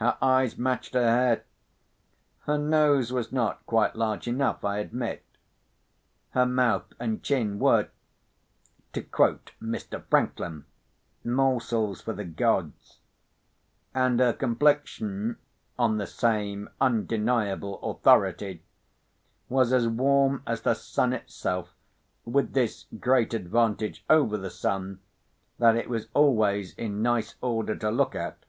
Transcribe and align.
Her 0.00 0.18
eyes 0.20 0.58
matched 0.58 0.94
her 0.94 1.08
hair. 1.08 1.44
Her 2.46 2.58
nose 2.58 3.12
was 3.12 3.30
not 3.30 3.64
quite 3.64 3.94
large 3.94 4.26
enough, 4.26 4.64
I 4.64 4.78
admit. 4.78 5.24
Her 6.30 6.46
mouth 6.46 6.92
and 6.98 7.22
chin 7.22 7.60
were 7.60 7.88
(to 8.92 9.02
quote 9.02 9.52
Mr. 9.62 10.02
Franklin) 10.10 10.64
morsels 11.24 12.00
for 12.00 12.12
the 12.12 12.24
gods; 12.24 12.98
and 13.94 14.18
her 14.18 14.32
complexion 14.32 15.36
(on 15.78 15.96
the 15.96 16.08
same 16.08 16.68
undeniable 16.80 17.80
authority) 17.88 18.64
was 19.48 19.72
as 19.72 19.86
warm 19.86 20.42
as 20.44 20.62
the 20.62 20.74
sun 20.74 21.12
itself, 21.12 21.72
with 22.24 22.52
this 22.54 22.86
great 22.98 23.32
advantage 23.32 24.04
over 24.10 24.36
the 24.36 24.50
sun, 24.50 24.98
that 25.60 25.76
it 25.76 25.88
was 25.88 26.08
always 26.14 26.74
in 26.74 27.00
nice 27.00 27.36
order 27.40 27.76
to 27.76 27.92
look 27.92 28.16
at. 28.16 28.42